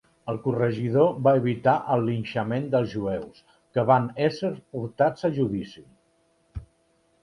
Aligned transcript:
El 0.31 0.37
corregidor 0.45 1.11
va 1.27 1.33
evitar 1.41 1.75
el 1.97 2.07
linxament 2.07 2.67
dels 2.77 2.91
jueus, 2.97 3.45
que 3.77 3.87
van 3.93 4.11
ésser 4.31 4.53
portats 4.75 5.31
a 5.33 5.37
judici. 5.41 5.89